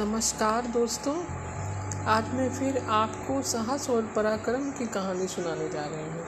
[0.00, 1.24] नमस्कार दोस्तों।
[2.04, 6.26] आज मैं फिर आपको साहस और पराक्रम की कहानी सुनाने जा रही हूँ।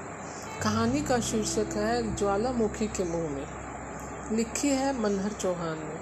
[0.62, 3.46] कहानी का शीर्षक है, ज्वालामुखी के मुँह में।
[4.32, 5.94] लिखी है मनहर चौहान ने।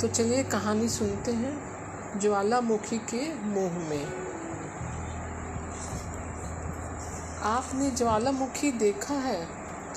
[0.00, 1.62] तो चलिए कहानी सुनते हैं,
[2.20, 4.06] ज्वालामुखी के मुँह में।
[7.42, 9.48] आपने ज्वालामुखी देखा है?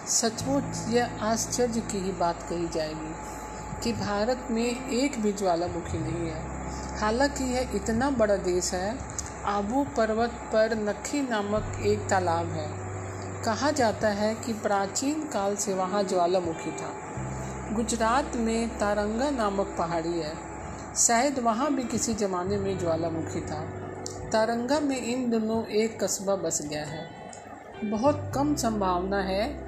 [0.08, 3.43] सचमुच यह आश्चर्य की ही बात कही जाएगी।
[3.84, 6.44] कि भारत में एक भी ज्वालामुखी नहीं है।
[6.98, 8.98] हालाँकि यह इतना बड़ा देश है,
[9.46, 12.70] आबू पर्वत पर नखी नामक एक तालाब है।
[13.44, 16.90] कहा जाता है कि प्राचीन काल से वहाँ ज्वालामुखी था।
[17.74, 20.34] गुजरात में तारंगा नामक पहाड़ी है।
[20.98, 23.62] शायद वहाँ भी किसी ज़माने में ज्वालामुखी था।
[24.30, 27.10] तारंगा में इन दोनों एक कस्बा बस गया है।
[27.84, 29.60] बहुत कम संभावना है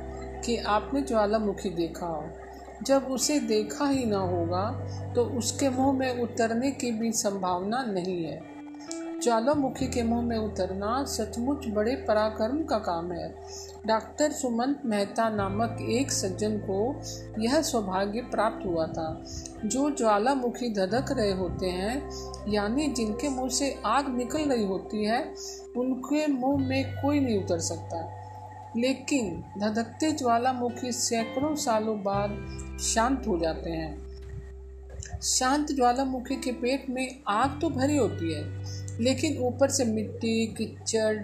[0.42, 2.30] कि आपने ज्वालामुखी देखा हो।
[2.84, 4.72] जब उसे देखा ही ना होगा
[5.16, 8.56] तो उसके मुँह में उतरने की भी संभावना नहीं है।
[9.24, 13.36] ज्वालामुखी के मुँह में उतरना सचमुच बड़े पराक्रम का काम है।
[13.86, 17.02] डॉक्टर सुमंत मेहता नामक एक सज्जन को
[17.42, 19.24] यह सौभाग्य प्राप्त हुआ था।
[19.66, 22.10] जो ज्वालामुखी धधक रहे होते हैं,
[22.52, 25.36] यानी जिनके मुँह से आग निकल रही होती है,
[25.78, 28.25] उनके मुँह में कोई नहीं उतर सकता।
[28.78, 32.32] लेकिन धधकते ज्वालामुखी सैकड़ों सालों बाद
[32.82, 34.06] शांत हो जाते हैं।
[35.22, 38.44] शांत ज्वालामुखी के पेट में आग तो भरी होती है,
[39.02, 41.18] लेकिन ऊपर से मिट्टी, कीचड़,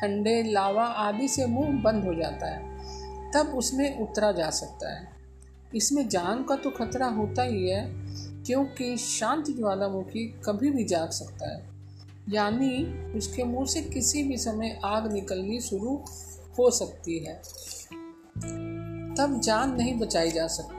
[0.00, 2.68] ठंडे, लावा आदि से मुँह बंद हो जाता है।
[3.32, 5.08] तब उसमें उतरा जा सकता है।
[5.74, 7.84] इसमें जान का तो खतरा होता ही है,
[8.46, 11.68] क्योंकि शांत ज्वालामुखी कभी भी जाग सकता है।
[12.28, 12.84] यानी
[13.18, 16.04] उसके मुँह से किसी भी समय आग निकलनी शुरू
[16.58, 17.34] हो सकती है।
[19.14, 20.78] तब जान नहीं बचाई जा सकती।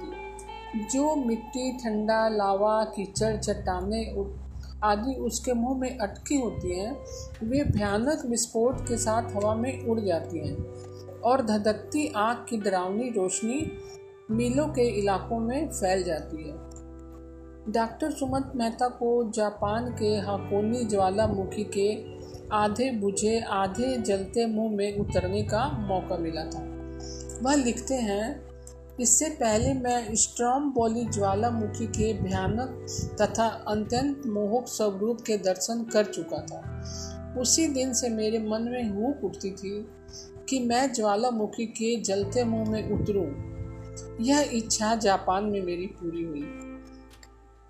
[0.92, 4.16] जो मिट्टी, ठंडा, लावा, कीचड़, चट्टाने
[4.84, 7.06] आदि उसके मुँह में अटकी होती हैं,
[7.44, 10.56] वे भयानक विस्फोट के साथ हवा में उड़ जाती हैं
[11.20, 13.72] और धधकती आग की डरावनी रोशनी
[14.32, 16.56] मीलों के इलाकों में फैल जाती है।
[17.74, 22.19] डॉक्टर सुमंत मेहता को जापान के हाकोनी ज्वालामुखी के
[22.54, 26.60] आधे बुझे, आधे जलते मुँह में उतरने का मौका मिला था।
[27.42, 28.50] वह लिखते हैं,
[29.00, 32.86] इससे पहले मैं स्ट्रॉम बोली ज्वालामुखी के भयानक
[33.22, 36.70] तथा अत्यंत मोहक स्वरूप के दर्शन कर चुका था।
[37.40, 39.88] उसी दिन से मेरे मन में हुक उठती थी
[40.50, 43.50] कि मैं ज्वालामुखी के जलते मुँह में उतरूं।
[44.26, 46.52] यह इच्छा जापान में मेरी पूरी हुई।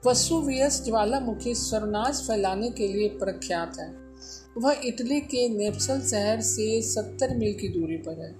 [0.07, 4.08] वसुवियस ज्वालामुखी स्वर्णाश फैलाने के लिए प्रख्यात है।
[4.57, 8.35] वह इटली के नेप्सल शहर से सत्तर मील की दूरी पर है।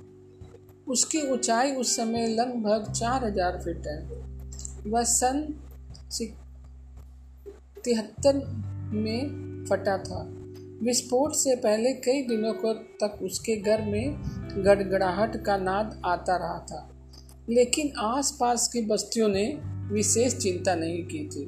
[0.88, 4.00] उसकी ऊंचाई उस समय लगभग चार हज़ार फीट है।
[4.92, 5.56] वह सन
[7.84, 8.36] तिहत्तर
[8.94, 10.36] में फटा था।
[10.84, 14.16] विस्फोट से पहले कई दिनों को तक उसके घर में
[14.66, 16.90] गड़गड़ाहट का नाद आता रहा था।
[17.50, 19.46] लेकिन आसपास की बस्तियों ने
[19.94, 21.46] विशेष चिंता नहीं की थी।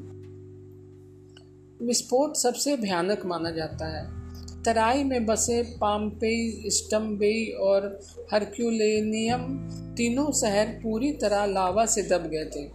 [1.85, 4.20] विस्फोट सबसे भयानक माना जाता है।
[4.65, 7.99] तराई में बसे पाम्पेई स्टम्बेई और
[8.33, 12.69] हरक्यूलेनियम तीनों शहर पूरी तरह लावा से दब गए थे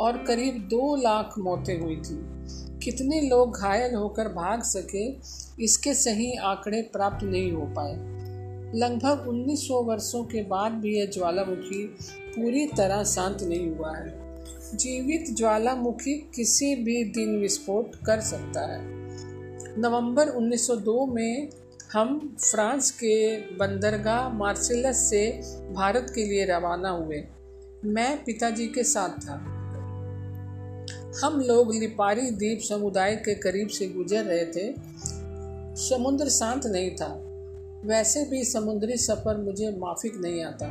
[0.00, 2.24] और करीब दो लाख मौतें हुई थी।
[2.78, 5.16] कितने लोग घायल होकर भाग सके,
[5.64, 8.18] इसके सही आंकड़े प्राप्त नहीं हो पाए।
[8.74, 11.96] लगभग 1900 वर्षों के बाद भी यह ज्वालामुखी
[12.36, 14.18] पूरी तरह शांत नहीं हुआ है।
[14.74, 19.07] जीवित ज्वालामुखी किसी भी दिन विस्फोट कर सकता है।
[19.80, 21.48] नवंबर 1902 में
[21.92, 27.24] हम फ्रांस के बंदरगाह मार्सेलस से भारत के लिए रवाना हुए।
[27.84, 29.34] मैं पिताजी के साथ था।
[31.22, 34.74] हम लोग लिपारी द्वीप समुदाय के करीब से गुजर रहे थे।
[35.76, 37.22] समुद्र शांत नहीं था।
[37.84, 40.66] वैसे भी समुद्री सफ़र मुझे माफिक नहीं आता।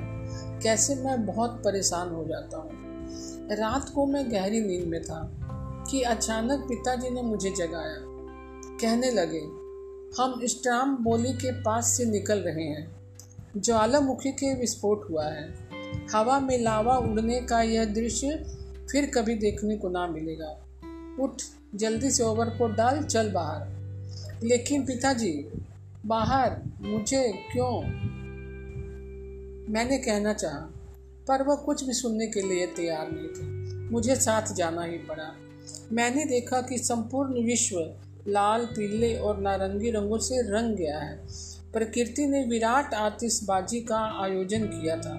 [0.63, 2.69] कैसे मैं बहुत परेशान हो जाता हूँ।
[3.51, 5.31] रात को मैं गहरी नींद में था
[5.91, 8.06] कि अचानक पिताजी ने मुझे जगाया।
[8.81, 9.39] कहने लगे,
[10.21, 12.97] हम स्ट्राम बोली के पास से निकल रहे हैं
[13.57, 15.53] ज्वालामुखी के विस्फोट हुआ है।
[16.15, 18.45] हवा में लावा उड़ने का यह दृश्य
[18.91, 20.65] फिर कभी देखने को ना मिलेगा।
[21.23, 21.41] उठ,
[21.75, 23.67] जल्दी से ओवरकोट डाल, चल बाहर।
[24.43, 25.45] लेकिन पिताजी,
[26.05, 27.81] बाहर, मुझे क्यों?
[29.73, 30.71] मैंने कहना चाहा,
[31.27, 33.45] पर वह कुछ भी सुनने के लिए तैयार नहीं थे।
[33.91, 35.35] मुझे साथ जाना ही पड़ा।
[35.91, 41.27] मैंने देखा कि संपूर्ण विश्व लाल, पीले और नारंगी रंगों से रंग गया है।
[41.73, 45.17] प्रकृति ने विराट आतिशबाजी का आयोजन किया था।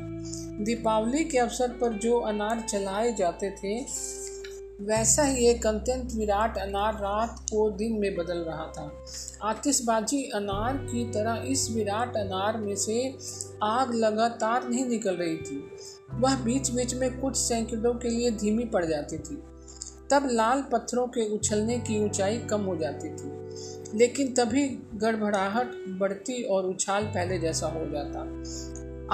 [0.65, 3.81] दीपावली के अवसर पर जो अनार चलाए जाते थे,
[4.81, 9.05] वैसा ही एक अत्यंत विराट अनार रात को दिन में बदल रहा था।
[9.43, 13.17] आतिशबाजी अनार की तरह इस विराट अनार में से
[13.63, 15.71] आग लगातार नहीं निकल रही थी।
[16.15, 19.43] वह बीच बीच में कुछ सेकंडों के लिए धीमी पड़ जाती थी।
[20.11, 23.39] तब लाल पत्थरों के उछलने की ऊंचाई कम हो जाती थी।
[23.99, 28.21] लेकिन तभी गड़बड़ाहट बढ़ती और उछाल पहले जैसा हो जाता।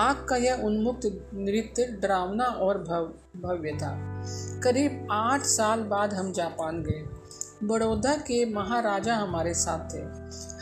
[0.03, 4.25] आग का यह उन्मुक्त नृत्य डरावना और भव, भव्य था।
[4.63, 7.05] करीब आठ साल बाद हम जापान गए।
[7.67, 10.03] बड़ौदा के महाराजा हमारे साथ थे।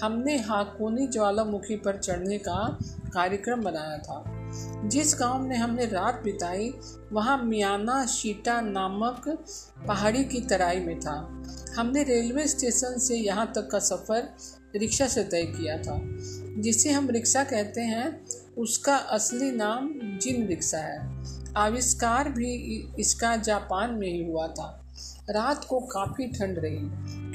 [0.04, 2.78] हमने हाकोनी ज्वालामुखी पर चढ़ने का
[3.14, 4.41] कार्यक्रम बनाया था।
[4.88, 6.74] जिस गाँव में हमने रात बिताई,
[7.12, 9.44] वहाँ मियाना शीटा नामक
[9.88, 11.42] पहाड़ी की तराई में था।
[11.76, 14.28] हमने रेलवे स्टेशन से यहाँ तक का सफ़र
[14.76, 16.00] रिक्शा से तय किया था,
[16.62, 18.26] जिसे हम रिक्शा कहते हैं।
[18.58, 21.24] उसका असली नाम जिन रिक्शा है।
[21.56, 24.78] आविष्कार भी इसका जापान में ही हुआ था।
[25.30, 26.78] रात को काफ़ी ठंड रही।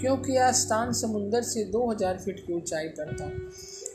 [0.02, 3.32] क्योंकि यह स्थान समुंदर से 2000 फीट की ऊंचाई पर था।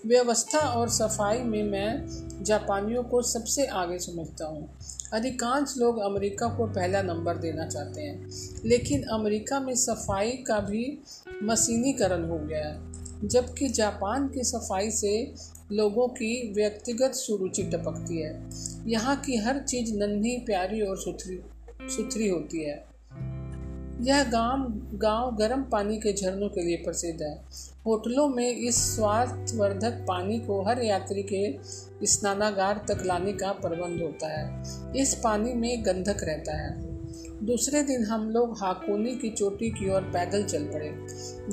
[0.07, 4.69] व्यवस्था और सफ़ाई में मैं जापानियों को सबसे आगे समझता हूँ।
[5.13, 8.31] अधिकांश लोग अमेरिका को पहला नंबर देना चाहते हैं,
[8.65, 10.99] लेकिन अमेरिका में सफ़ाई का भी
[11.43, 12.93] मशीनीकरण हो गया है,
[13.29, 15.35] जबकि जापान की सफ़ाई से
[15.73, 18.51] लोगों की व्यक्तिगत सुरुचि टपकती है।
[18.87, 21.43] यहाँ की हर चीज़ नन्ही, प्यारी और सुथरी
[21.83, 22.92] सुथरी होती है।
[24.03, 27.45] यह गाँव गाँव गर्म पानी के झरनों के लिए प्रसिद्ध है।
[27.87, 31.59] होटलों में इस स्वास्थ्यवर्धक पानी को हर यात्री के
[32.07, 34.63] स्नानागार तक लाने का प्रबंध होता है।
[34.97, 36.93] इस पानी में गंधक रहता है।
[37.47, 40.95] दूसरे दिन हम लोग हाकोनी की चोटी की ओर पैदल चल पड़े।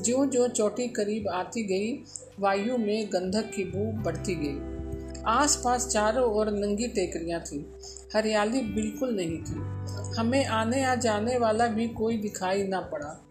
[0.01, 2.03] जो जो चोटी करीब आती गई,
[2.39, 4.79] वायु में गंधक की बू बढ़ती गई।
[5.25, 7.71] आसपास चारों ओर नंगी टेकरियाँ थी।
[8.15, 9.79] हरियाली बिल्कुल नहीं थी।
[10.19, 13.25] हमें आने या जाने वाला भी कोई दिखाई ना पड़ा।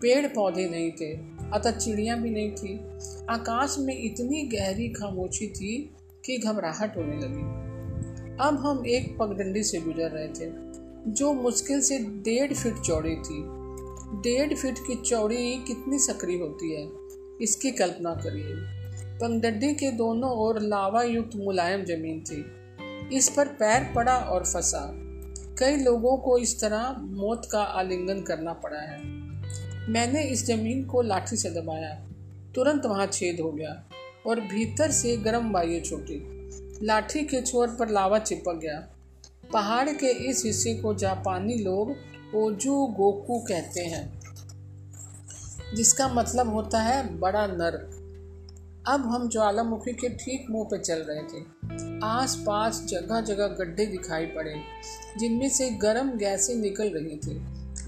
[0.00, 1.12] पेड़ पौधे नहीं थे,
[1.52, 2.78] अतः चिड़िया भी नहीं थी।
[3.30, 5.94] आकाश में इतनी गहरी खामोशी थी
[6.24, 7.64] कि घबराहट होने लगी।
[8.40, 10.50] अब हम एक पगडंडी से गुजर रहे थे,
[11.12, 13.42] जो मुश्किल से डेढ़ फीट चौड़ी थी।
[14.20, 16.88] डेढ़ फीट की चौड़ी कितनी सक्रिय होती है,
[17.42, 18.54] इसकी कल्पना करिए।
[19.18, 22.44] पगडंडी के दोनों ओर लावा युक्त मुलायम ज़मीन थी।
[23.12, 24.90] इस पर पैर पड़ा और फंसा।
[25.58, 29.02] कई लोगों को इस तरह मौत का आलिंगन करना पड़ा है।
[29.88, 31.94] मैंने इस ज़मीन को लाठी से दबाया।
[32.54, 33.84] तुरंत वहाँ छेद हो गया
[34.26, 36.20] और भीतर से गर्म वायु छूटी।
[36.82, 38.78] लाठी के छोर पर लावा चिपक गया।
[39.52, 41.94] पहाड़ के इस हिस्से को जापानी लोग
[42.34, 44.20] ओजू गोकू कहते हैं,
[45.74, 47.76] जिसका मतलब होता है बड़ा नर।
[48.88, 53.86] अब हम ज्वालामुखी के ठीक मुँह पर चल रहे थे। आस पास जगह जगह गड्ढे
[53.86, 54.54] दिखाई पड़े,
[55.18, 57.38] जिनमें से गर्म गैसें निकल रही थी।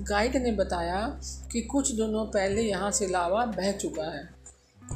[0.03, 1.01] गाइड ने बताया
[1.53, 4.29] कि कुछ दिनों पहले यहाँ से लावा बह चुका है।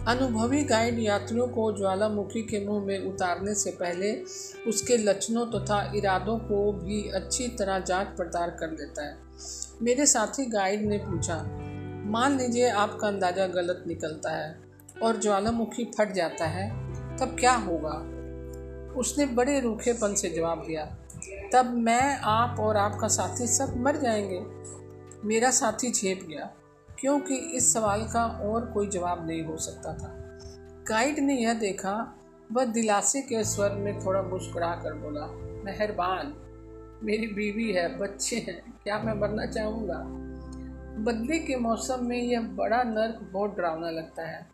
[0.09, 4.13] अनुभवी गाइड यात्रियों को ज्वालामुखी के मुँह में उतारने से पहले
[4.69, 9.17] उसके लक्षणों तथा तो इरादों को भी अच्छी तरह जाँच पड़ताल कर लेता है।
[9.83, 11.37] मेरे साथी गाइड ने पूछा,
[12.11, 14.57] मान लीजिए आपका अंदाज़ा गलत निकलता है
[15.03, 16.69] और ज्वालामुखी फट जाता है,
[17.17, 17.99] तब क्या होगा?
[18.97, 20.97] उसने बड़े रूखेपन से जवाब दिया,
[21.53, 24.43] तब मैं, आप और आपका साथी सब मर जाएँगे।
[25.25, 26.51] मेरा साथी झेप गया,
[26.99, 30.17] क्योंकि इस सवाल का और कोई जवाब नहीं हो सकता था।
[30.89, 32.19] गाइड ने यह देखा,
[32.53, 35.27] वह दिलासे के स्वर में थोड़ा मुस्कुरा कर बोला,
[35.65, 36.35] मेहरबान,
[37.03, 40.31] मेरी बीवी है, बच्चे हैं, क्या मैं मरना चाहूँगा?
[41.03, 44.51] बदले के मौसम में यह बड़ा नर्क बहुत डरावना लगता है।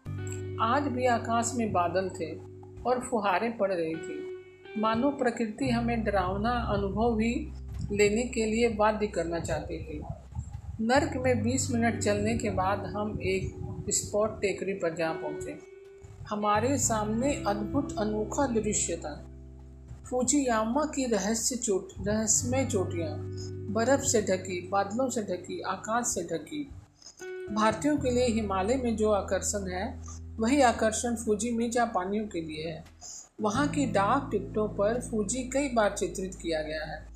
[0.60, 2.55] आज भी आकाश में बादल थे
[2.86, 4.36] और फुहारें पड़ रही थी।
[4.78, 7.52] मानो प्रकृति हमें डरावना अनुभव भी
[7.92, 10.02] लेने के लिए बाध्य करना चाहती थी।
[10.80, 13.54] नर्क में 20 मिनट चलने के बाद हम एक
[13.90, 15.58] स्पॉट टेकरी पर जा पहुँचे।
[16.28, 19.30] हमारे सामने अद्भुत अनोखा दृश्य था।
[20.10, 23.16] फूजियामा की रहस्य चोट, रहस्यमय चोटियाँ,
[23.72, 26.68] बर्फ़ से ढकी, बादलों से ढकी, आकाश से ढकी।
[27.54, 30.02] भारतीयों के लिए हिमालय में जो आकर्षण है
[30.40, 32.84] वही आकर्षण फूजी में जापानियों के लिए है।
[33.40, 37.06] वहाँ की डाक टिकटों पर फूजी कई बार चित्रित किया गया है।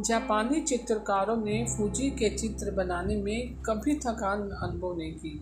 [0.00, 5.40] जापानी चित्रकारों ने फूजी के चित्र बनाने में कभी थकान अनुभव नहीं की।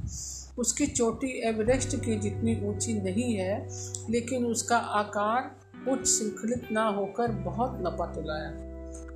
[0.58, 3.68] उसकी चोटी एवरेस्ट की जितनी ऊँची नहीं है,
[4.10, 5.56] लेकिन उसका आकार
[5.90, 8.72] उच्च श्रृंखलित ना होकर बहुत नपा तुला है।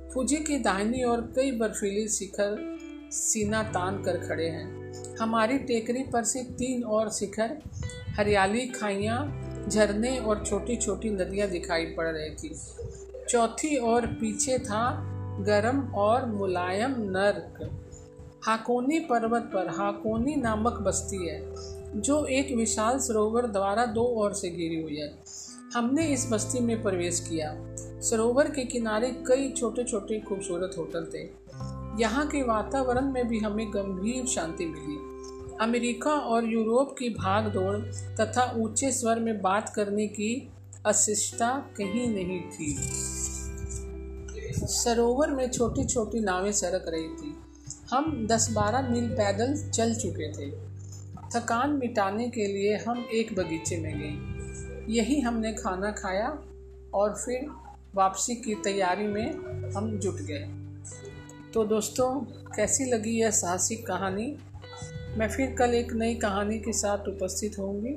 [0.09, 2.77] फूजी की दाहिनी और कई बर्फीली शिखर
[3.11, 7.57] सीना तान कर खड़े हैं। हमारी टेकरी पर से तीन और शिखर
[8.17, 12.55] हरियाली, खाइयाँ, झरने और छोटी छोटी नदियाँ दिखाई पड़ रही थी।
[13.29, 17.79] चौथी और पीछे था गरम और मुलायम नर्क।
[18.43, 21.53] हाकोनी पर्वत पर हाकोनी नामक बस्ती है,
[22.01, 25.17] जो एक विशाल सरोवर द्वारा दो ओर से घिरी हुई है।
[25.73, 27.55] हमने इस बस्ती में प्रवेश किया।
[28.01, 31.23] सरोवर के किनारे कई छोटे छोटे खूबसूरत होटल थे।
[32.03, 35.06] यहाँ के वातावरण में भी हमें गंभीर शांति मिली।
[35.61, 37.77] अमेरिका और यूरोप की भाग दौड़
[38.21, 40.51] तथा ऊँचे स्वर में बात करने की
[40.85, 42.75] अशिष्टता कहीं नहीं थी।
[44.67, 47.35] सरोवर में छोटी छोटी नावें सरक रही थी।
[47.91, 50.51] हम 10-12 मील पैदल चल चुके थे।
[51.35, 56.39] थकान मिटाने के लिए हम एक बगीचे में गए। यही हमने खाना खाया
[56.93, 57.49] और फिर
[57.95, 59.33] वापसी की तैयारी में
[59.73, 60.47] हम जुट गए।
[61.53, 62.21] तो दोस्तों,
[62.55, 64.37] कैसी लगी यह साहसिक कहानी?
[65.17, 67.93] मैं फिर कल एक नई कहानी के साथ उपस्थित होंगी।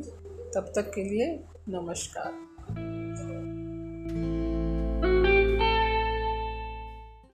[0.54, 2.49] तब तक के लिए नमस्कार।